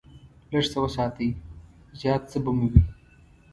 لږ 0.51 0.65
څه 0.71 0.77
وساتئ، 0.85 1.29
زیات 1.99 2.21
څه 2.31 2.37
به 2.43 2.51
مو 2.57 2.65
وي. 2.71 2.81